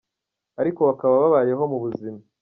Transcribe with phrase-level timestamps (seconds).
[0.61, 2.19] ariko bakaba babayeho mu buzima.